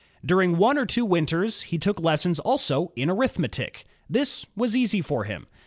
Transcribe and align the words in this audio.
During 0.25 0.57
one 0.57 0.79
or 0.79 0.87
two 0.87 1.05
winters, 1.05 1.61
he 1.61 1.77
took 1.77 1.99
lessons 1.99 2.39
also 2.39 2.91
in 2.95 3.07
arithmetic. 3.07 3.85
This 4.09 4.47
was 4.55 4.75
easy 4.75 4.99
for 4.99 5.25
him. 5.25 5.45